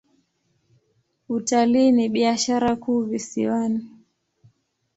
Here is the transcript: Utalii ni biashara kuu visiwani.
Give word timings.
Utalii 1.29 1.91
ni 1.91 2.09
biashara 2.09 2.75
kuu 2.75 3.01
visiwani. 3.03 3.85